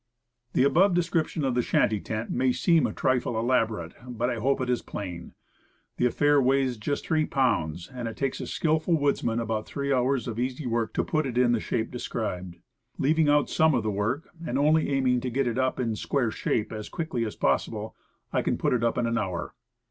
[0.53, 4.59] The above description of the shanty tent may seem a trifle elaborate, but I hope
[4.59, 5.35] it is plain.
[5.97, 9.67] The affair weighs j ust three pounds, and it takes a skillful woods man about
[9.67, 11.67] three hours of easy work to put it in the How It Looks.
[11.67, 12.55] 35 shape described.
[12.97, 16.31] Leaving out some of the work, and only aiming to get it up in square
[16.31, 17.95] shape as quickly as possible,
[18.33, 19.53] I can put it up in an hour.